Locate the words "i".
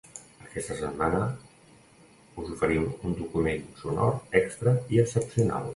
4.97-5.05